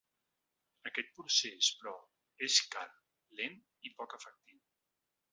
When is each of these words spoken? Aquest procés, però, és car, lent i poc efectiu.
Aquest 0.89 1.09
procés, 1.17 1.67
però, 1.81 1.93
és 2.47 2.57
car, 2.75 2.85
lent 3.41 3.59
i 3.91 3.93
poc 3.99 4.17
efectiu. 4.19 4.63